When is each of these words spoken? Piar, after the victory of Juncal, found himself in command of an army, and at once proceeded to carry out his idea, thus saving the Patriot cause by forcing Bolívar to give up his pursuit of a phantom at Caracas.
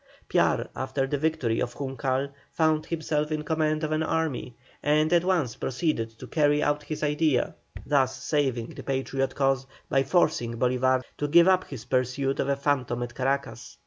Piar, 0.29 0.67
after 0.75 1.05
the 1.05 1.19
victory 1.19 1.59
of 1.61 1.75
Juncal, 1.75 2.29
found 2.51 2.87
himself 2.87 3.31
in 3.31 3.43
command 3.43 3.83
of 3.83 3.91
an 3.91 4.01
army, 4.01 4.55
and 4.81 5.13
at 5.13 5.23
once 5.23 5.55
proceeded 5.55 6.09
to 6.17 6.25
carry 6.25 6.63
out 6.63 6.81
his 6.81 7.03
idea, 7.03 7.53
thus 7.85 8.15
saving 8.15 8.69
the 8.69 8.81
Patriot 8.81 9.35
cause 9.35 9.67
by 9.89 10.01
forcing 10.01 10.55
Bolívar 10.57 11.03
to 11.19 11.27
give 11.27 11.47
up 11.47 11.65
his 11.65 11.85
pursuit 11.85 12.39
of 12.39 12.49
a 12.49 12.55
phantom 12.55 13.03
at 13.03 13.13
Caracas. 13.13 13.77